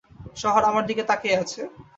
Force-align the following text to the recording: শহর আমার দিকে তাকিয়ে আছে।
শহর 0.35 0.61
আমার 0.63 0.83
দিকে 0.89 1.03
তাকিয়ে 1.09 1.35
আছে। 1.37 1.61